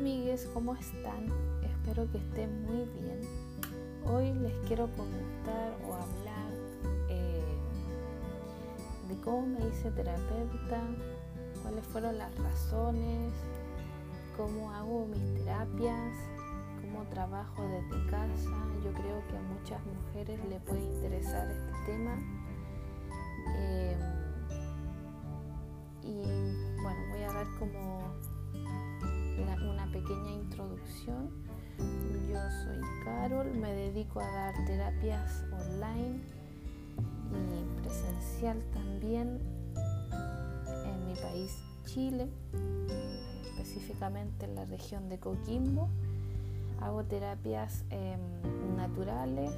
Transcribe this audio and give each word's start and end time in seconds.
amigues, 0.00 0.48
¿cómo 0.54 0.74
están? 0.76 1.26
Espero 1.62 2.10
que 2.10 2.16
estén 2.16 2.62
muy 2.62 2.88
bien. 2.98 3.20
Hoy 4.06 4.32
les 4.32 4.54
quiero 4.66 4.88
comentar 4.96 5.76
o 5.86 5.92
hablar 5.92 6.52
eh, 7.10 7.42
de 9.10 9.20
cómo 9.20 9.46
me 9.46 9.58
hice 9.68 9.90
terapeuta, 9.90 10.80
cuáles 11.62 11.84
fueron 11.88 12.16
las 12.16 12.34
razones, 12.38 13.30
cómo 14.38 14.72
hago 14.72 15.06
mis 15.06 15.34
terapias, 15.34 16.16
cómo 16.80 17.04
trabajo 17.10 17.62
desde 17.62 18.10
casa. 18.10 18.56
Yo 18.82 18.92
creo 18.94 19.22
que 19.28 19.36
a 19.36 19.42
muchas 19.42 19.80
mujeres 19.84 20.40
le 20.48 20.60
puede 20.60 20.80
interesar 20.80 21.46
este 21.50 21.92
tema. 21.92 22.16
Me 33.54 33.72
dedico 33.72 34.20
a 34.20 34.30
dar 34.30 34.54
terapias 34.64 35.44
online 35.52 36.20
y 37.32 37.82
presencial 37.82 38.62
también 38.72 39.40
en 40.84 41.06
mi 41.06 41.14
país 41.14 41.56
Chile, 41.84 42.28
específicamente 43.44 44.44
en 44.44 44.54
la 44.54 44.64
región 44.64 45.08
de 45.08 45.18
Coquimbo. 45.18 45.88
Hago 46.80 47.04
terapias 47.04 47.84
em, 47.90 48.20
naturales, 48.76 49.52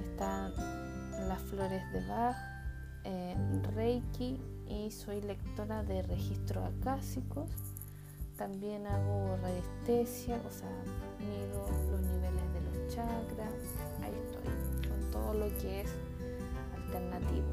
están 0.00 0.52
las 1.28 1.42
flores 1.42 1.82
de 1.92 2.06
Bach, 2.06 2.36
eh, 3.04 3.36
Reiki 3.74 4.40
y 4.68 4.90
soy 4.90 5.20
lectora 5.20 5.82
de 5.82 6.02
registros 6.02 6.64
acásicos 6.80 7.50
también 8.36 8.86
hago 8.86 9.36
radiestesia, 9.40 10.38
o 10.46 10.50
sea, 10.50 10.68
mido 11.18 11.66
los 11.90 12.00
niveles 12.02 12.52
de 12.52 12.60
los 12.60 12.75
chakras. 12.88 13.52
Ahí 14.02 14.12
estoy, 14.24 14.88
con 14.88 15.10
todo 15.10 15.34
lo 15.34 15.48
que 15.58 15.82
es 15.82 15.90
alternativo. 16.74 17.46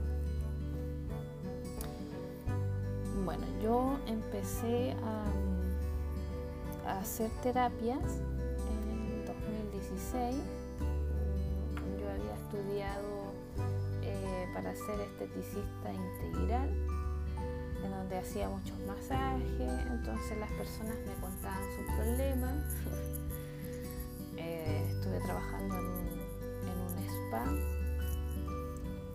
Bueno, 3.26 3.46
yo 3.62 4.00
empecé 4.08 4.96
a, 5.04 7.00
hacer 7.00 7.32
terapias 7.42 8.04
en 8.04 9.26
2016. 9.26 10.36
Yo 12.00 12.10
había 12.10 12.36
estudiado 12.36 13.32
eh, 14.02 14.46
para 14.54 14.76
ser 14.76 15.00
esteticista 15.00 15.94
integral 15.94 16.70
en 17.84 17.92
donde 17.92 18.18
hacía 18.18 18.50
muchos 18.50 18.78
masajes, 18.88 19.86
entonces 19.92 20.38
las 20.38 20.52
personas 20.52 20.96
me 21.06 21.14
contaban 21.22 21.64
sus 21.76 21.86
problemas. 21.96 22.54
Eh, 24.36 24.83
estuve 25.14 25.20
trabajando 25.20 25.78
en 25.78 25.86
un, 25.86 27.04
spa 27.08 27.46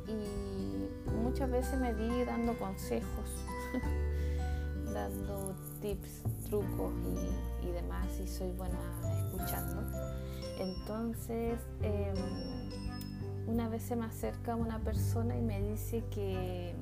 y 0.06 1.12
muchas 1.12 1.50
veces 1.50 1.80
me 1.80 1.92
vi 1.92 2.24
dando 2.24 2.56
consejos, 2.58 3.44
dando 4.92 5.54
tips, 5.80 6.22
trucos 6.44 6.92
y, 7.62 7.70
demás, 7.70 8.06
y 8.22 8.26
soy 8.26 8.52
buena 8.52 8.78
escuchando. 9.26 9.82
Entonces, 10.58 11.60
em, 11.82 12.16
una 13.46 13.68
vez 13.68 13.82
se 13.82 13.96
me 13.96 14.06
acerca 14.06 14.56
una 14.56 14.78
persona 14.80 15.36
y 15.36 15.42
me 15.42 15.60
dice 15.60 16.04
que 16.10 16.74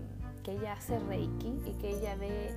que 0.47 0.53
ella 0.53 0.75
hace 0.75 0.97
Reiki 1.01 1.61
y 1.67 1.73
que 1.81 1.91
ella 1.91 2.15
ve 2.15 2.55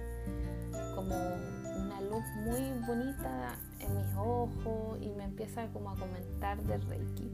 como 0.94 1.16
una 1.16 2.00
luz 2.02 2.23
muy 2.46 2.86
bonita 2.86 3.58
en 3.80 3.98
mis 3.98 4.16
ojos 4.16 5.00
y 5.02 5.09
me 5.09 5.24
empieza 5.24 5.68
como 5.69 5.90
a 5.90 5.96
comentar 5.96 6.62
de 6.62 6.78
Reiki. 6.78 7.31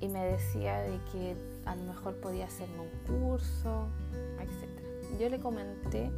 Y 0.00 0.08
me 0.08 0.26
decía 0.26 0.80
de 0.80 1.00
que 1.10 1.36
a 1.64 1.74
lo 1.74 1.84
mejor 1.84 2.16
podía 2.16 2.44
hacerme 2.44 2.80
un 2.80 2.90
curso, 3.06 3.86
etc. 4.40 5.18
Yo 5.18 5.30
le 5.30 5.40
comenté 5.40 6.10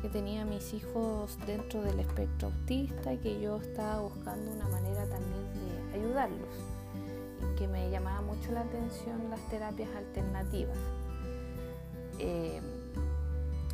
que 0.00 0.08
tenía 0.08 0.40
a 0.40 0.46
mis 0.46 0.72
hijos 0.72 1.38
dentro 1.46 1.82
del 1.82 2.00
espectro 2.00 2.48
autista 2.48 3.12
y 3.12 3.18
que 3.18 3.42
yo 3.42 3.60
estaba 3.60 4.00
buscando 4.00 4.50
una 4.50 4.68
manera 4.68 5.04
también 5.04 5.90
de 5.92 5.98
ayudarlos 5.98 6.54
y 7.42 7.58
que 7.58 7.68
me 7.68 7.90
llamaba 7.90 8.22
mucho 8.22 8.52
la 8.52 8.62
atención 8.62 9.28
las 9.28 9.40
terapias 9.50 9.90
alternativas 9.94 10.78
eh, 12.20 12.60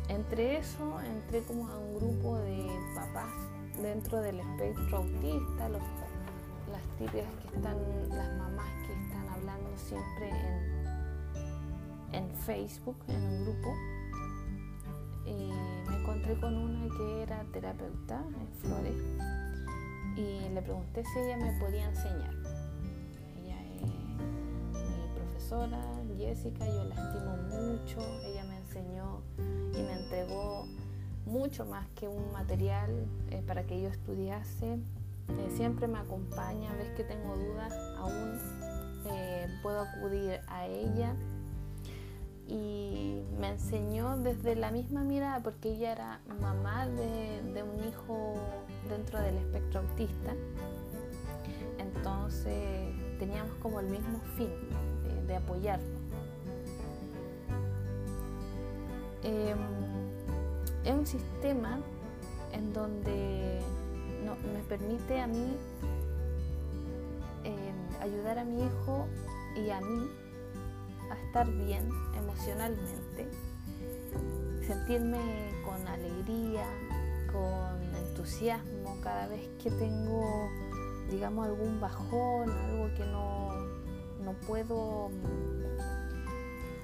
entre 0.09 0.57
eso 0.57 0.99
entré 1.01 1.41
como 1.43 1.67
a 1.67 1.77
un 1.77 1.95
grupo 1.95 2.37
de 2.37 2.67
papás 2.95 3.33
dentro 3.81 4.21
del 4.21 4.39
espectro 4.39 4.97
autista, 4.97 5.69
las 5.69 5.81
típicas 6.97 7.27
que 7.41 7.57
están, 7.57 7.77
las 8.09 8.37
mamás 8.37 8.71
que 8.87 8.93
están 8.93 9.27
hablando 9.29 9.69
siempre 9.77 10.29
en, 12.09 12.23
en 12.23 12.31
Facebook, 12.45 12.97
en 13.07 13.21
un 13.21 13.43
grupo. 13.43 13.73
Y 15.25 15.51
me 15.89 15.97
encontré 15.97 16.39
con 16.39 16.55
una 16.55 16.87
que 16.95 17.23
era 17.23 17.43
terapeuta 17.51 18.23
en 18.39 18.47
Flores 18.59 18.95
y 20.15 20.49
le 20.49 20.61
pregunté 20.61 21.03
si 21.03 21.19
ella 21.19 21.37
me 21.37 21.51
podía 21.59 21.85
enseñar. 21.85 22.33
Ella 23.35 23.61
es 23.75 23.81
mi 23.81 25.07
profesora, 25.13 25.81
Jessica, 26.17 26.65
yo 26.65 26.83
la 26.85 26.95
estimo 26.95 27.37
mucho, 27.37 27.99
ella 28.25 28.43
me 28.45 28.57
enseñó 28.57 29.21
y 29.37 29.81
me 29.83 29.93
entregó 29.93 30.65
mucho 31.27 31.65
más 31.65 31.87
que 31.89 32.07
un 32.07 32.31
material 32.31 32.89
eh, 33.29 33.43
para 33.45 33.63
que 33.63 33.81
yo 33.81 33.89
estudiase. 33.89 34.73
Eh, 34.73 35.49
siempre 35.55 35.87
me 35.87 35.99
acompaña, 35.99 36.73
ves 36.73 36.89
que 36.95 37.03
tengo 37.03 37.35
dudas, 37.35 37.73
aún 37.97 38.39
eh, 39.11 39.47
puedo 39.61 39.81
acudir 39.81 40.39
a 40.47 40.65
ella. 40.65 41.13
Y 42.47 43.23
me 43.37 43.49
enseñó 43.49 44.17
desde 44.17 44.55
la 44.55 44.71
misma 44.71 45.03
mirada, 45.03 45.43
porque 45.43 45.73
ella 45.73 45.91
era 45.91 46.21
mamá 46.39 46.87
de, 46.87 47.61
un 47.61 47.83
hijo 47.83 48.35
dentro 48.89 49.21
del 49.21 49.35
espectro 49.35 49.81
autista. 49.81 50.33
Entonces 51.77 52.95
teníamos 53.19 53.53
como 53.55 53.81
el 53.81 53.87
mismo 53.87 54.19
fin 54.37 54.49
de 55.27 55.35
apoyarnos. 55.35 55.96
Em, 59.23 59.57
es 60.83 60.93
un 60.93 61.05
sistema 61.05 61.79
en 62.51 62.71
donde 62.73 63.61
me 64.53 64.63
permite 64.63 65.19
a 65.19 65.27
mí 65.27 65.57
em, 67.43 68.01
ayudar 68.01 68.39
a 68.39 68.43
mi 68.43 68.63
hijo 68.63 69.07
y 69.55 69.69
a 69.69 69.81
mí 69.81 70.07
a 71.09 71.15
estar 71.25 71.49
bien 71.49 71.89
emocionalmente, 72.17 73.27
sentirme 74.65 75.19
con 75.65 75.87
alegría, 75.87 76.65
con 77.31 77.95
entusiasmo 77.95 78.97
cada 79.01 79.27
vez 79.27 79.47
que 79.61 79.71
tengo, 79.71 80.49
digamos, 81.09 81.47
algún 81.47 81.79
bajón, 81.79 82.51
algo 82.51 82.93
que 82.95 83.05
no, 83.05 83.49
no 84.23 84.33
puedo 84.45 85.09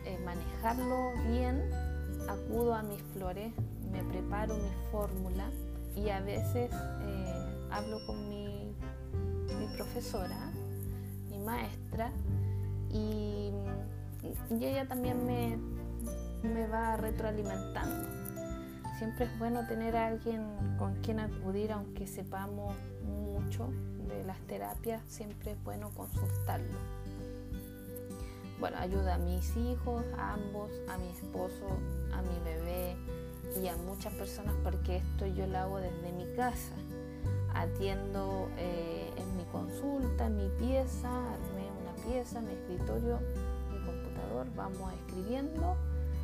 eh, 0.05 0.17
manejarlo 0.25 1.11
bien 1.29 1.69
acudo 2.27 2.73
a 2.73 2.83
mis 2.83 3.01
flores, 3.13 3.53
me 3.91 4.03
preparo 4.03 4.55
mi 4.55 4.69
fórmula 4.91 5.49
y 5.95 6.09
a 6.09 6.21
veces 6.21 6.71
eh, 6.71 7.67
hablo 7.71 8.05
con 8.05 8.29
mi, 8.29 8.75
profesora, 9.77 10.51
mi 11.29 11.39
maestra, 11.39 12.11
y, 12.91 13.51
ella 14.51 14.87
también 14.87 15.25
me, 15.25 15.57
me 16.47 16.67
va 16.67 16.95
retroalimentando. 16.95 18.07
Siempre 18.99 19.25
es 19.25 19.39
bueno 19.39 19.65
tener 19.67 19.95
alguien 19.95 20.45
con 20.77 20.95
quien 21.01 21.19
acudir, 21.19 21.71
aunque 21.71 22.05
sepamos 22.05 22.75
mucho 23.03 23.69
de 24.07 24.23
las 24.23 24.39
terapias, 24.41 25.01
siempre 25.07 25.51
es 25.53 25.63
bueno 25.63 25.89
consultarlo 25.95 27.02
bueno, 28.63 28.77
ayuda 28.79 29.15
a 29.15 29.17
mis 29.17 29.57
hijos, 29.57 30.05
a 30.17 30.35
ambos, 30.35 30.71
a 30.87 30.97
mi 30.97 31.09
esposo, 31.09 31.67
a 32.13 32.21
mi 32.21 32.39
bebé 32.45 32.95
y 33.61 33.67
a 33.67 33.75
muchas 33.75 34.13
personas 34.13 34.55
porque 34.63 34.95
esto 34.95 35.27
yo 35.27 35.45
lo 35.47 35.57
hago 35.57 35.79
desde 35.79 36.13
mi 36.13 36.33
casa. 36.37 36.71
Atiendo 37.53 38.47
eh, 38.57 39.11
en 39.17 39.35
mi 39.35 39.43
consulta, 39.51 40.27
en 40.27 40.37
mi 40.37 40.47
pieza, 40.57 41.09
armé 41.09 41.67
una 41.81 41.91
pieza, 42.07 42.39
mi 42.39 42.53
escritorio, 42.53 43.19
mi 43.69 43.85
computador, 43.85 44.47
vamos 44.55 44.93
escribiendo, 44.93 45.75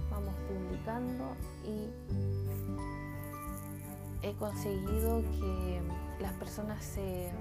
vamos 0.10 0.34
publicando 0.48 1.36
y 1.66 1.90
he 4.26 4.34
conseguido 4.36 5.24
que 5.42 5.82
las 6.22 6.32
personas 6.36 6.86
se, 6.86 7.32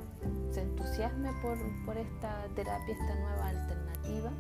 entusiasmen 0.56 1.40
por, 1.40 1.56
por 1.86 1.96
esta 1.96 2.48
terapia, 2.56 2.94
esta 2.94 3.14
nueva 3.14 3.46
alternativa 3.46 4.32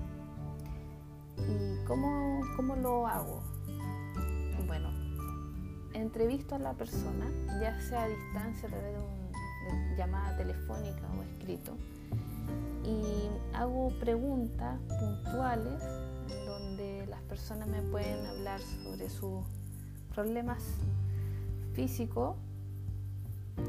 ¿Y 1.46 1.84
cómo, 1.86 2.76
lo 2.76 3.06
hago? 3.06 3.42
Bueno, 4.66 4.90
entrevisto 5.92 6.54
a 6.54 6.58
la 6.58 6.74
persona, 6.74 7.26
ya 7.60 7.80
sea 7.80 8.04
a 8.04 8.08
distancia 8.08 8.68
a 8.68 8.70
través 8.70 8.94
de 8.94 9.00
una 9.00 9.96
llamada 9.96 10.36
telefónica 10.36 11.02
o 11.18 11.22
escrito, 11.22 11.76
y 12.84 13.30
hago 13.54 13.90
preguntas 14.00 14.78
puntuales 14.98 15.82
donde 16.46 17.06
las 17.06 17.20
personas 17.22 17.68
me 17.68 17.82
pueden 17.82 18.24
hablar 18.26 18.60
sobre 18.60 19.08
sus 19.10 19.44
problemas 20.14 20.62
físicos 21.74 22.36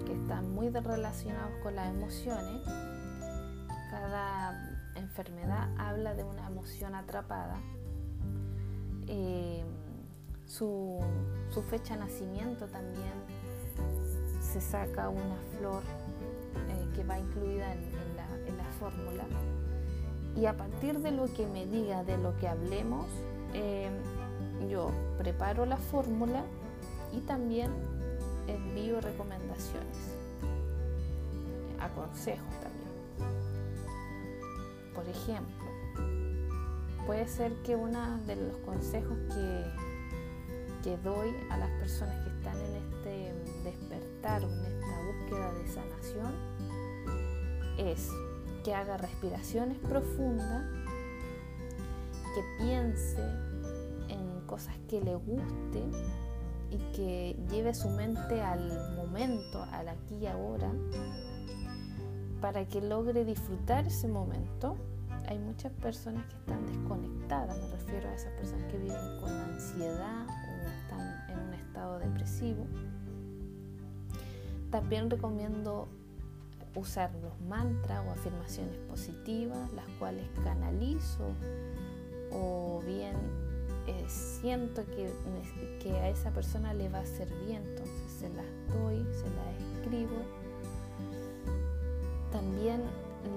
que 0.05 0.13
están 0.13 0.53
muy 0.53 0.69
relacionados 0.69 1.51
con 1.63 1.75
las 1.75 1.89
emociones. 1.89 2.61
Cada 3.89 4.68
enfermedad 4.95 5.69
habla 5.77 6.13
de 6.13 6.23
una 6.23 6.47
emoción 6.47 6.95
atrapada. 6.95 7.57
Eh, 9.07 9.63
su, 10.45 10.99
fecha 11.69 11.93
de 11.95 12.01
nacimiento 12.01 12.67
también 12.67 13.13
se 14.41 14.61
saca 14.61 15.09
una 15.09 15.37
flor 15.57 15.83
eh, 16.69 16.89
que 16.95 17.03
va 17.03 17.19
incluida 17.19 17.73
en, 17.73 17.89
la, 18.57 18.63
fórmula. 18.79 19.25
Y 20.37 20.45
a 20.45 20.55
partir 20.55 20.99
de 20.99 21.11
lo 21.11 21.25
que 21.25 21.45
me 21.45 21.65
diga, 21.65 22.03
de 22.03 22.17
lo 22.17 22.37
que 22.37 22.47
hablemos, 22.47 23.07
eh, 23.53 23.89
yo 24.69 24.89
preparo 25.17 25.65
la 25.65 25.75
fórmula 25.75 26.43
y 27.11 27.19
también 27.21 27.71
envío 28.47 29.01
recomendaciones, 29.01 30.15
aconsejos 31.79 32.53
también. 32.61 32.68
Por 35.09 35.17
ejemplo, 35.17 35.65
puede 37.07 37.27
ser 37.27 37.51
que 37.63 37.75
uno 37.75 38.19
de 38.27 38.35
los 38.35 38.57
consejos 38.57 39.17
que, 39.33 39.63
que 40.83 40.97
doy 40.97 41.35
a 41.49 41.57
las 41.57 41.71
personas 41.79 42.15
que 42.23 42.29
están 42.29 42.55
en 42.57 42.75
este 42.75 43.33
despertar 43.63 44.43
o 44.43 44.47
en 44.47 44.65
esta 44.65 45.01
búsqueda 45.07 45.53
de 45.53 45.67
sanación 45.67 46.33
es 47.79 48.11
que 48.63 48.75
haga 48.75 48.97
respiraciones 48.97 49.79
profundas, 49.79 50.67
que 52.35 52.63
piense 52.63 53.23
en 54.09 54.41
cosas 54.45 54.75
que 54.87 55.01
le 55.01 55.15
gusten 55.15 55.91
y 56.69 56.77
que 56.95 57.35
lleve 57.49 57.73
su 57.73 57.89
mente 57.89 58.43
al 58.43 58.95
momento, 58.95 59.63
al 59.71 59.87
aquí 59.87 60.17
y 60.21 60.27
ahora, 60.27 60.71
para 62.41 62.67
que 62.67 62.79
logre 62.79 63.25
disfrutar 63.25 63.87
ese 63.87 64.07
momento. 64.07 64.77
Hay 65.29 65.37
muchas 65.37 65.71
personas 65.73 66.25
que 66.25 66.35
están 66.37 66.65
desconectadas, 66.65 67.55
me 67.55 67.67
refiero 67.67 68.09
a 68.09 68.15
esas 68.15 68.33
personas 68.33 68.63
que 68.71 68.79
viven 68.79 69.19
con 69.21 69.29
ansiedad 69.29 70.25
o 70.25 70.67
están 70.67 71.29
en 71.29 71.39
un 71.39 71.53
estado 71.53 71.99
depresivo. 71.99 72.65
También 74.71 75.07
recomiendo 75.07 75.87
usar 76.73 77.13
los 77.21 77.39
mantras 77.41 78.03
o 78.07 78.09
afirmaciones 78.09 78.75
positivas, 78.89 79.71
las 79.73 79.87
cuales 79.99 80.27
canalizo 80.43 81.31
o 82.31 82.81
bien 82.87 83.15
eh, 83.85 84.05
siento 84.07 84.83
que, 84.87 85.11
que 85.79 85.91
a 85.91 86.09
esa 86.09 86.31
persona 86.31 86.73
le 86.73 86.89
va 86.89 86.97
a 86.97 87.01
hacer 87.01 87.29
bien, 87.45 87.61
entonces 87.67 88.11
se 88.19 88.29
las 88.29 88.47
doy, 88.73 89.05
se 89.13 89.29
las 89.29 89.77
escribo. 89.77 90.23
También 92.31 92.81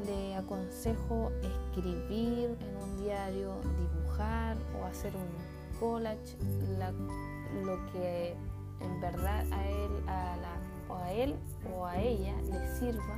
le 0.06 0.37
aconsejo 0.37 1.31
escribir 1.73 2.57
en 2.61 2.77
un 2.83 3.03
diario, 3.03 3.55
dibujar 3.79 4.57
o 4.79 4.85
hacer 4.85 5.13
un 5.17 5.81
collage, 5.81 6.37
lo 7.65 7.87
que 7.93 8.37
en 8.81 9.01
verdad 9.01 9.45
a 9.53 9.69
él, 9.69 9.91
a 10.07 10.37
la, 10.37 10.95
o 10.95 10.97
a 10.97 11.13
él 11.13 11.35
o 11.75 11.87
a 11.87 11.99
ella 11.99 12.35
le 12.43 12.79
sirva. 12.79 13.17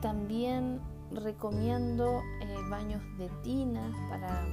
También 0.00 0.80
recomiendo 1.10 2.22
eh, 2.42 2.56
baños 2.70 3.02
de 3.18 3.28
tina 3.42 3.92
para 4.08 4.44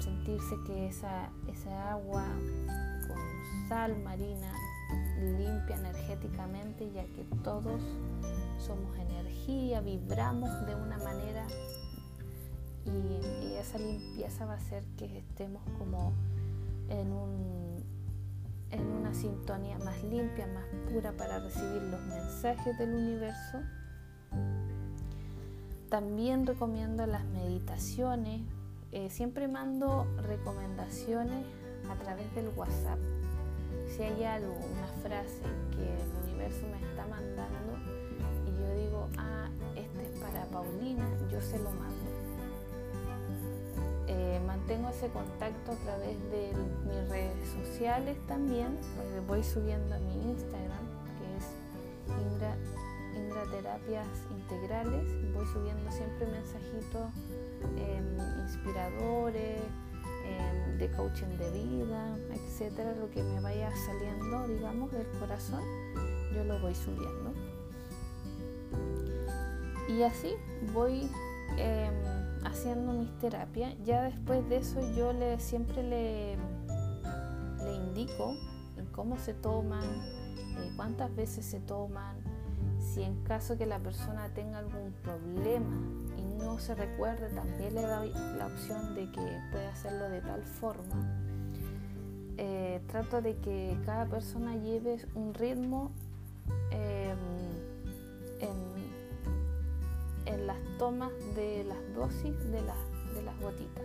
sentirse 0.00 0.56
que 0.66 0.86
esa, 0.86 1.30
esa 1.48 1.92
agua 1.92 2.24
con 3.08 3.68
sal 3.68 4.00
marina 4.02 4.52
limpia 5.20 5.76
energéticamente 5.76 6.90
ya 6.92 7.04
que 7.04 7.24
todos 7.42 7.82
somos 8.60 8.96
energía, 8.98 9.80
vibramos 9.80 10.50
de 10.66 10.74
una 10.74 10.98
manera 10.98 11.46
y, 12.84 13.56
esa 13.60 13.78
limpieza 13.78 14.46
va 14.46 14.54
a 14.54 14.56
hacer 14.56 14.82
que 14.96 15.18
estemos 15.18 15.62
como 15.78 16.14
en, 16.88 17.12
un, 17.12 17.84
en 18.70 18.86
una 18.86 19.12
sintonía 19.12 19.78
más 19.80 20.02
limpia, 20.02 20.46
más 20.46 20.64
pura 20.90 21.12
para 21.12 21.40
recibir 21.40 21.82
los 21.82 22.00
mensajes 22.06 22.78
del 22.78 22.94
universo 22.94 23.58
también 25.90 26.46
recomiendo 26.46 27.04
las 27.04 27.24
meditaciones. 27.24 28.42
Eh, 28.92 29.10
siempre 29.10 29.48
mando 29.48 30.06
recomendaciones 30.22 31.44
a 31.90 31.94
través 31.96 32.32
del 32.34 32.48
WhatsApp. 32.56 32.98
Si 33.88 34.02
hay 34.02 34.24
algo, 34.24 34.54
una 34.54 34.86
frase 35.02 35.42
que 35.72 35.82
el 35.82 36.28
universo 36.30 36.64
me 36.68 36.88
está 36.88 37.06
mandando 37.06 37.99
yo 38.60 38.74
digo, 38.74 39.08
ah, 39.18 39.48
este 39.74 40.02
es 40.02 40.20
para 40.20 40.44
Paulina, 40.46 41.08
yo 41.30 41.40
se 41.40 41.58
lo 41.58 41.70
mando. 41.70 42.10
Eh, 44.06 44.40
mantengo 44.46 44.88
ese 44.88 45.08
contacto 45.08 45.72
a 45.72 45.76
través 45.76 46.18
de 46.30 46.52
mis 46.86 47.08
redes 47.08 47.48
sociales 47.48 48.16
también, 48.26 48.78
porque 48.96 49.20
voy 49.26 49.42
subiendo 49.42 49.94
a 49.94 49.98
mi 49.98 50.30
Instagram, 50.30 50.84
que 51.18 51.36
es 51.36 52.20
Indra 52.24 52.56
terapias 53.50 54.06
integrales. 54.30 55.04
Voy 55.32 55.46
subiendo 55.46 55.90
siempre 55.90 56.26
mensajitos 56.26 57.10
em, 57.76 58.42
inspiradores, 58.42 59.60
em, 60.24 60.78
de 60.78 60.90
coaching 60.92 61.36
de 61.38 61.50
vida, 61.50 62.16
etcétera, 62.32 62.94
lo 62.94 63.10
que 63.10 63.22
me 63.22 63.40
vaya 63.40 63.70
saliendo, 63.86 64.48
digamos, 64.48 64.92
del 64.92 65.06
corazón, 65.18 65.62
yo 66.34 66.44
lo 66.44 66.58
voy 66.60 66.74
subiendo. 66.74 67.29
Y 69.90 70.02
así 70.02 70.34
voy 70.72 71.10
em, 71.56 71.94
haciendo 72.44 72.92
mis 72.92 73.10
terapias. 73.18 73.74
Ya 73.84 74.02
después 74.04 74.48
de 74.48 74.58
eso 74.58 74.80
yo 74.96 75.12
le, 75.12 75.38
siempre 75.40 75.82
le, 75.82 76.36
le 77.64 77.74
indico 77.74 78.34
cómo 78.92 79.18
se 79.18 79.34
toman, 79.34 79.84
eh, 79.84 80.72
cuántas 80.76 81.14
veces 81.14 81.44
se 81.44 81.60
toman, 81.60 82.16
si 82.78 83.02
en 83.02 83.22
caso 83.24 83.56
que 83.56 83.66
la 83.66 83.78
persona 83.78 84.28
tenga 84.34 84.58
algún 84.58 84.92
problema 85.02 85.76
y 86.16 86.22
no 86.42 86.58
se 86.58 86.74
recuerde, 86.74 87.28
también 87.30 87.74
le 87.74 87.82
doy 87.82 88.12
la 88.38 88.46
opción 88.46 88.94
de 88.94 89.10
que 89.10 89.38
puede 89.50 89.66
hacerlo 89.66 90.08
de 90.08 90.20
tal 90.20 90.42
forma. 90.42 91.18
Eh, 92.36 92.80
trato 92.86 93.20
de 93.20 93.36
que 93.36 93.76
cada 93.84 94.06
persona 94.06 94.56
lleve 94.56 94.96
un 95.14 95.34
ritmo 95.34 95.90
em, 96.70 97.18
en, 98.40 98.69
en, 100.34 100.46
las 100.46 100.58
tomas 100.78 101.12
de 101.34 101.64
las 101.64 101.94
dosis 101.94 102.36
de, 102.50 102.62
de 103.14 103.22
las 103.22 103.40
gotitas. 103.40 103.84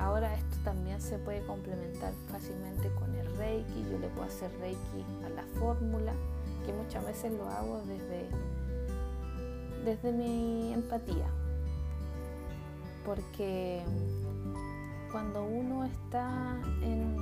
Ahora 0.00 0.34
esto 0.34 0.56
también 0.64 1.00
se 1.00 1.18
puede 1.18 1.44
complementar 1.44 2.14
fácilmente 2.30 2.90
con 2.94 3.14
el 3.14 3.36
Reiki. 3.36 3.84
Yo 3.90 3.98
le 3.98 4.08
puedo 4.08 4.26
hacer 4.26 4.50
Reiki 4.58 5.04
a 5.24 5.28
la 5.28 5.44
fórmula 5.58 6.14
que 6.64 6.72
muchas 6.72 7.04
veces 7.04 7.32
lo 7.32 7.46
hago 7.48 7.82
desde, 7.86 8.28
desde 9.84 10.12
mi 10.12 10.72
empatía. 10.72 11.26
Porque 13.04 13.82
cuando 15.12 15.44
uno 15.44 15.84
está 15.84 16.58
en. 16.82 17.16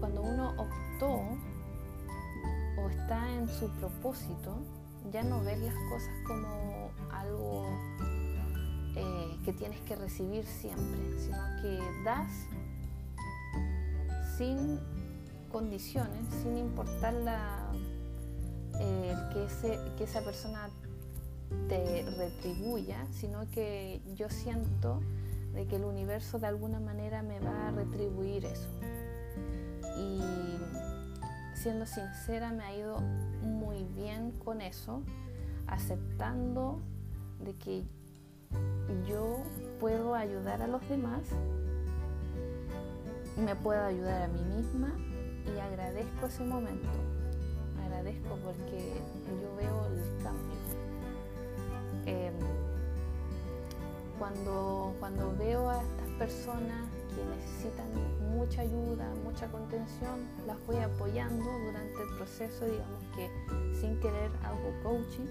Cuando 0.00 0.22
uno 0.22 0.54
optó 0.56 1.20
o 2.78 2.88
está 2.88 3.32
en 3.32 3.48
su 3.48 3.68
propósito, 3.70 4.58
ya 5.10 5.22
no 5.22 5.42
ves 5.42 5.58
las 5.60 5.74
cosas 5.90 6.14
como 6.26 6.90
algo 7.10 7.66
eh, 8.94 9.36
que 9.44 9.52
tienes 9.52 9.80
que 9.80 9.96
recibir 9.96 10.44
siempre, 10.46 11.18
sino 11.18 11.38
que 11.62 11.78
das 12.04 12.30
sin 14.36 14.78
condiciones, 15.50 16.26
sin 16.42 16.58
importar 16.58 17.14
la, 17.14 17.72
eh, 18.80 19.14
que, 19.32 19.78
que 19.96 20.04
esa 20.04 20.20
persona 20.22 20.68
te 21.68 22.04
retribuya, 22.16 23.06
sino 23.12 23.48
que 23.50 24.00
yo 24.14 24.28
siento 24.28 25.00
de 25.54 25.66
que 25.66 25.76
el 25.76 25.84
universo 25.84 26.38
de 26.38 26.46
alguna 26.48 26.80
manera 26.80 27.22
me 27.22 27.40
va 27.40 27.68
a 27.68 27.70
retribuir 27.70 28.44
eso. 28.44 28.68
Siendo 31.66 31.84
sincera, 31.84 32.52
me 32.52 32.62
ha 32.62 32.76
ido 32.76 33.00
muy 33.42 33.82
bien 33.96 34.30
con 34.44 34.60
eso, 34.60 35.02
aceptando 35.66 36.80
de 37.40 37.56
que 37.56 37.82
yo 39.08 39.42
puedo 39.80 40.14
ayudar 40.14 40.62
a 40.62 40.68
los 40.68 40.88
demás 40.88 41.22
me 43.36 43.56
puedo 43.56 43.84
ayudar 43.84 44.22
a 44.22 44.28
mí 44.28 44.40
misma 44.44 44.92
y 45.44 45.58
agradezco 45.58 46.26
ese 46.26 46.44
momento. 46.44 46.88
Agradezco 47.84 48.36
porque 48.44 48.92
yo 49.26 49.56
veo 49.56 49.86
el 49.86 50.22
cambio. 50.22 50.56
Em, 52.06 52.34
cuando, 54.20 54.94
cuando 55.00 55.34
veo 55.36 55.68
a 55.68 55.82
estas 55.82 56.08
personas 56.16 56.95
que 57.16 57.24
necesitan 57.24 57.88
mucha 58.36 58.60
ayuda, 58.60 59.08
mucha 59.24 59.48
contención, 59.48 60.28
las 60.46 60.56
voy 60.66 60.76
apoyando 60.76 61.44
durante 61.64 62.02
el 62.02 62.16
proceso, 62.16 62.66
digamos 62.66 63.02
que 63.16 63.30
sin 63.80 63.98
querer 64.00 64.30
hago 64.44 64.72
coaching, 64.82 65.26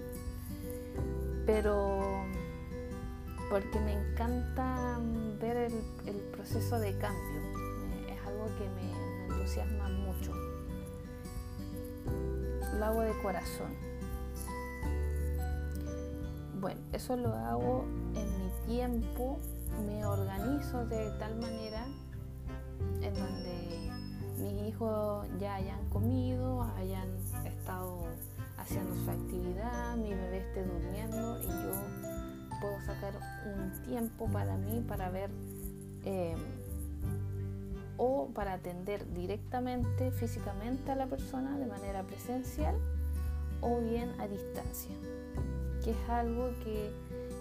pero 1.46 2.24
porque 3.48 3.78
me 3.80 3.92
encanta 3.92 4.98
ver 5.40 5.70
el, 6.06 6.20
proceso 6.32 6.80
de 6.80 6.98
cambio, 6.98 7.40
es 8.08 8.26
algo 8.26 8.46
que 8.58 8.68
me 8.70 9.34
entusiasma 9.34 9.88
mucho. 9.88 10.32
Lo 12.78 12.84
hago 12.84 13.00
de 13.02 13.12
corazón. 13.22 13.72
Bueno, 16.60 16.80
eso 16.92 17.16
lo 17.16 17.32
hago 17.32 17.84
en 18.14 18.44
mi 18.44 18.50
tiempo 18.66 19.38
me 19.86 20.04
organizo 20.04 20.86
de 20.86 21.10
tal 21.18 21.36
manera 21.36 21.86
en 23.02 23.14
donde 23.14 23.90
mis 24.38 24.68
hijos 24.68 25.26
ya 25.38 25.56
hayan 25.56 25.88
comido, 25.88 26.62
hayan 26.76 27.08
estado 27.44 28.04
haciendo 28.58 28.94
su 29.04 29.10
actividad, 29.10 29.96
mi 29.96 30.10
bebé 30.10 30.38
esté 30.38 30.64
durmiendo 30.64 31.40
y 31.42 31.46
yo 31.46 31.72
puedo 32.60 32.80
sacar 32.84 33.14
un 33.44 33.82
tiempo 33.82 34.26
para 34.28 34.56
mí 34.56 34.84
para 34.86 35.10
ver 35.10 35.30
em, 36.04 36.38
o 37.98 38.28
para 38.34 38.54
atender 38.54 39.10
directamente, 39.14 40.10
físicamente 40.10 40.90
a 40.90 40.96
la 40.96 41.06
persona 41.06 41.58
de 41.58 41.66
manera 41.66 42.02
presencial 42.02 42.74
o 43.60 43.80
bien 43.80 44.10
a 44.20 44.28
distancia, 44.28 44.94
que 45.82 45.92
es 45.92 46.08
algo 46.08 46.50
que 46.62 46.90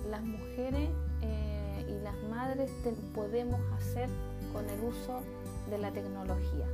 las 0.10 0.24
mujeres 0.24 0.90
y 1.88 2.04
las 2.04 2.16
madres 2.30 2.72
podemos 3.14 3.60
hacer 3.78 4.10
con 4.54 4.70
el 4.70 4.80
uso 4.84 5.22
de 5.70 5.78
la 5.78 5.92
tecnología. 5.92 6.66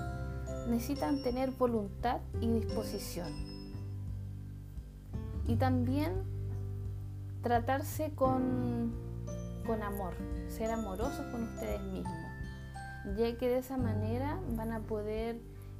necesitan 0.70 1.22
tener 1.24 1.52
voluntad 1.52 2.20
y 2.42 2.48
disposición. 2.48 3.32
Y 5.48 5.56
también 5.56 6.24
tratarse 7.42 8.12
con, 8.16 8.92
con 9.66 9.82
amor, 9.82 10.14
ser 10.50 10.72
amorosos 10.72 11.26
con 11.32 11.44
ustedes 11.44 11.82
mismos, 11.84 12.32
ya 13.18 13.38
que 13.38 13.48
de 13.48 13.60
esa 13.60 13.78
manera 13.78 14.40
van 14.56 14.74
a 14.74 14.82
poder 14.82 15.40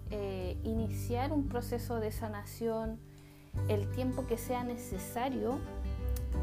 eh, 0.10 0.58
iniciar 0.64 1.34
un 1.34 1.50
proceso 1.50 2.00
de 2.00 2.12
sanación, 2.12 3.00
el 3.68 3.90
tiempo 3.92 4.26
que 4.28 4.38
sea 4.38 4.64
necesario 4.64 5.60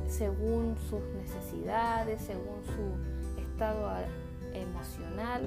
según 0.08 0.76
sus 0.88 1.00
necesidades, 1.14 2.20
según 2.22 2.62
su 2.64 3.40
estado 3.40 3.90
emocional, 4.52 5.42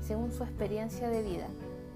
según 0.00 0.32
su 0.32 0.42
experiencia 0.42 1.08
de 1.08 1.22
vida. 1.22 1.46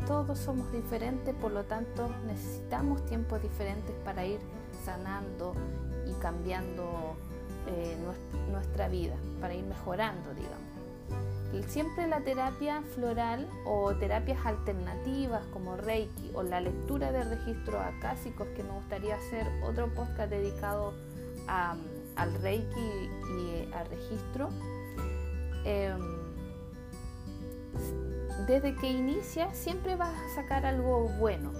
Todos 0.06 0.38
somos 0.38 0.72
diferentes, 0.72 1.34
por 1.34 1.52
lo 1.52 1.64
tanto 1.64 2.08
necesitamos 2.26 3.04
tiempos 3.06 3.40
diferentes 3.42 3.94
para 4.04 4.24
ir 4.24 4.40
sanando 4.84 5.54
y 6.06 6.12
cambiando 6.20 7.16
eh, 7.68 7.96
nuestra 8.50 8.88
vida, 8.88 9.14
para 9.40 9.54
ir 9.54 9.64
mejorando, 9.64 10.34
digamos. 10.34 10.71
Siempre 11.72 12.06
la 12.06 12.20
terapia 12.20 12.82
floral 12.94 13.48
o 13.64 13.94
terapias 13.94 14.44
alternativas 14.44 15.42
como 15.52 15.76
Reiki 15.76 16.30
o 16.34 16.42
la 16.42 16.60
lectura 16.60 17.12
de 17.12 17.24
registros 17.24 17.76
acásicos, 17.76 18.46
que 18.48 18.62
me 18.62 18.72
gustaría 18.72 19.16
hacer 19.16 19.46
otro 19.62 19.88
podcast 19.94 20.30
dedicado 20.30 20.92
al 21.46 22.34
Reiki 22.42 23.08
y 23.38 23.72
al 23.72 23.86
registro. 23.86 24.50
Em, 25.64 26.00
desde 28.46 28.74
que 28.76 28.90
inicia 28.90 29.52
siempre 29.54 29.96
vas 29.96 30.14
a 30.14 30.34
sacar 30.34 30.66
algo 30.66 31.08
bueno, 31.20 31.52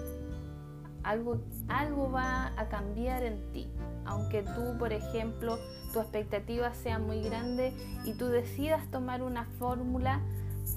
algo, 1.04 1.40
algo 1.68 2.10
va 2.10 2.52
a 2.56 2.68
cambiar 2.68 3.22
en 3.22 3.52
ti. 3.52 3.68
Aunque 4.04 4.42
tú, 4.42 4.76
por 4.78 4.92
ejemplo, 4.92 5.58
tu 5.92 6.00
expectativa 6.00 6.72
sea 6.74 6.98
muy 6.98 7.22
grande 7.22 7.72
y 8.04 8.14
tú 8.14 8.26
decidas 8.28 8.90
tomar 8.90 9.22
una 9.22 9.44
fórmula 9.58 10.20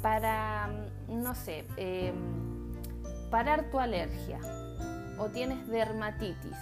para, 0.02 0.68
mm, 1.08 1.22
no 1.24 1.36
sé, 1.36 1.66
em, 1.78 2.16
parar 3.32 3.70
tu 3.72 3.80
alergia 3.80 4.40
o 5.18 5.28
tienes 5.28 5.68
dermatitis. 5.68 6.58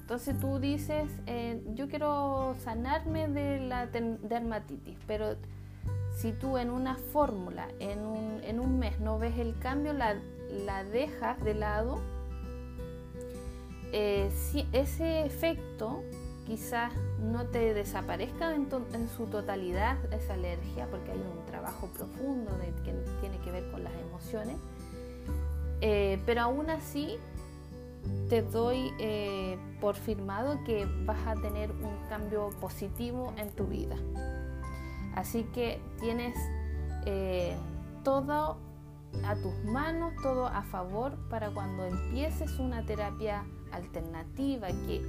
Entonces 0.00 0.38
tú 0.38 0.58
dices, 0.58 1.10
eh, 1.26 1.62
yo 1.74 1.88
quiero 1.88 2.54
sanarme 2.64 3.28
de 3.28 3.60
la 3.60 3.86
dermatitis, 3.86 4.96
pero 5.06 5.36
si 6.16 6.32
tú 6.32 6.56
en 6.56 6.70
una 6.70 6.96
fórmula, 6.96 7.68
en 7.78 8.00
un, 8.00 8.40
en 8.42 8.58
un 8.58 8.78
mes 8.78 8.98
no 9.00 9.18
ves 9.18 9.38
el 9.38 9.58
cambio, 9.58 9.92
la, 9.92 10.16
la 10.64 10.82
dejas 10.84 11.42
de 11.44 11.54
lado, 11.54 12.00
eh, 13.92 14.30
si 14.32 14.66
ese 14.72 15.24
efecto 15.24 16.02
quizás 16.48 16.92
no 17.20 17.44
te 17.44 17.74
desaparezca 17.74 18.54
en, 18.54 18.68
su 19.16 19.26
totalidad 19.26 19.98
esa 20.12 20.32
alergia, 20.32 20.88
porque 20.90 21.12
hay 21.12 21.18
un 21.18 21.44
trabajo 21.44 21.88
profundo 21.88 22.50
que 22.84 22.92
tiene 23.20 23.38
que 23.44 23.52
ver 23.52 23.70
con 23.70 23.84
las 23.84 23.92
emociones, 23.92 24.56
eh, 25.82 26.18
pero 26.24 26.40
aún 26.40 26.70
así 26.70 27.18
te 28.30 28.40
doy 28.40 28.90
eh, 28.98 29.58
por 29.78 29.94
firmado 29.94 30.64
que 30.64 30.86
vas 31.04 31.26
a 31.26 31.34
tener 31.34 31.70
un 31.70 32.08
cambio 32.08 32.48
positivo 32.60 33.34
en 33.36 33.50
tu 33.50 33.66
vida. 33.66 33.96
Así 35.14 35.44
que 35.52 35.82
tienes 36.00 36.34
eh, 37.04 37.56
todo 38.04 38.56
a 39.24 39.34
tus 39.34 39.64
manos, 39.64 40.14
todo 40.22 40.46
a 40.46 40.62
favor 40.62 41.12
para 41.28 41.50
cuando 41.50 41.84
empieces 41.84 42.58
una 42.58 42.86
terapia 42.86 43.44
alternativa 43.72 44.68
que 44.68 45.02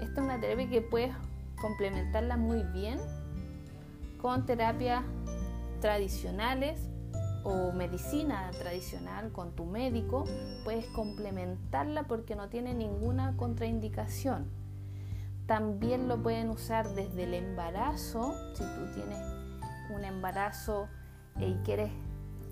esta 0.00 0.20
es 0.20 0.24
una 0.24 0.40
terapia 0.40 0.68
que 0.68 0.80
puedes 0.82 1.14
complementarla 1.60 2.36
muy 2.36 2.62
bien 2.62 2.98
con 4.20 4.46
terapias 4.46 5.02
tradicionales 5.80 6.88
o 7.44 7.72
medicina 7.72 8.50
tradicional 8.58 9.30
con 9.30 9.52
tu 9.52 9.64
médico. 9.64 10.24
Puedes 10.64 10.86
complementarla 10.86 12.04
porque 12.04 12.34
no 12.34 12.48
tiene 12.48 12.74
ninguna 12.74 13.36
contraindicación. 13.36 14.50
También 15.46 16.08
lo 16.08 16.22
pueden 16.22 16.50
usar 16.50 16.88
desde 16.88 17.22
el 17.22 17.34
embarazo, 17.34 18.34
si 18.54 18.64
tú 18.64 18.92
tienes 18.94 19.18
un 19.94 20.04
embarazo 20.04 20.88
y 21.38 21.54
quieres 21.64 21.92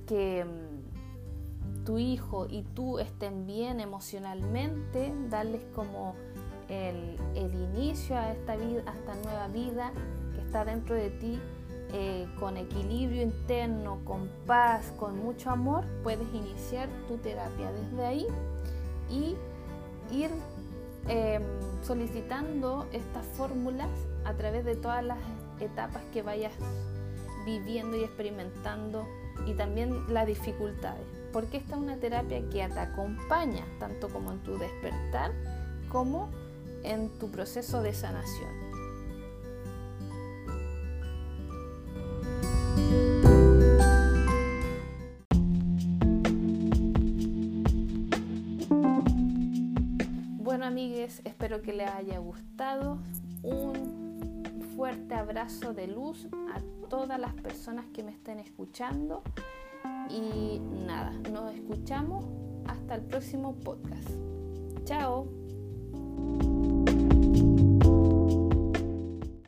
que 0.07 0.45
mm, 0.45 1.85
tu 1.85 1.99
hijo 1.99 2.47
y 2.49 2.63
tú 2.63 3.01
estén 3.01 3.47
bien 3.47 3.81
emocionalmente, 3.81 5.13
darles 5.29 5.65
como 5.75 6.15
el, 6.69 7.17
inicio 7.35 8.17
a 8.17 8.33
esta, 8.33 8.57
vida, 8.57 8.83
a 8.87 8.95
esta 8.95 9.15
nueva 9.23 9.49
vida 9.49 9.93
que 10.35 10.41
está 10.41 10.65
dentro 10.65 10.95
de 10.95 11.11
ti 11.11 11.41
eh, 11.93 12.27
con 12.39 12.57
equilibrio 12.57 13.23
interno, 13.23 14.01
con 14.05 14.29
paz, 14.47 14.93
con 14.99 15.19
mucho 15.19 15.51
amor, 15.51 15.85
puedes 16.03 16.27
iniciar 16.35 16.89
tu 17.07 17.19
terapia 17.19 17.71
desde 17.73 18.05
ahí 18.05 18.27
y 19.11 19.37
ir 20.11 20.31
em, 21.09 21.43
solicitando 21.83 22.87
estas 22.93 23.25
fórmulas 23.37 23.91
a 24.25 24.33
través 24.35 24.65
de 24.65 24.75
todas 24.75 25.05
las 25.05 25.19
etapas 25.61 26.03
que 26.13 26.23
vayas 26.23 26.53
viviendo 27.45 27.97
y 27.97 28.05
experimentando 28.05 29.07
y 29.47 29.55
también 29.55 30.13
las 30.13 30.27
dificultades. 30.27 31.07
Porque 31.33 31.59
esta 31.59 31.75
es 31.75 31.81
una 31.81 31.97
terapia 31.97 32.41
que 32.49 32.69
te 32.69 32.81
acompaña 32.81 33.65
tanto 33.79 34.09
como 34.09 34.33
en 34.33 34.39
tu 34.43 34.57
despertar 34.57 35.33
como 35.89 36.31
en 36.85 37.09
tu 37.19 37.31
proceso 37.31 37.83
de 37.83 37.93
sanación. 37.93 38.65
Bueno 50.39 50.67
amigues, 50.67 51.21
espero 51.25 51.63
que 51.63 51.73
les 51.73 51.91
haya 51.91 52.19
gustado. 52.19 52.99
Un 53.43 54.45
fuerte 54.77 55.15
abrazo 55.15 55.75
de 55.75 55.89
luz 55.89 56.29
a 56.55 56.61
todas 56.89 57.19
las 57.19 57.35
personas 57.35 57.87
que 57.93 58.03
me 58.03 58.13
estén 58.13 58.39
escuchando. 58.39 59.23
Y 60.11 60.61
nada, 60.87 61.11
nos 61.33 61.55
escuchamos 61.55 62.25
hasta 62.67 62.95
el 62.95 63.03
próximo 63.03 63.55
podcast. 63.55 64.11
Chao. 64.85 65.44